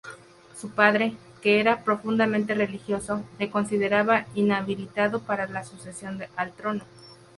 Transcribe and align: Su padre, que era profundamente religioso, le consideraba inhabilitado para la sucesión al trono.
Su 0.59 0.71
padre, 0.71 1.13
que 1.43 1.59
era 1.59 1.83
profundamente 1.83 2.55
religioso, 2.55 3.23
le 3.37 3.51
consideraba 3.51 4.25
inhabilitado 4.33 5.21
para 5.21 5.45
la 5.45 5.63
sucesión 5.63 6.23
al 6.35 6.53
trono. 6.53 6.83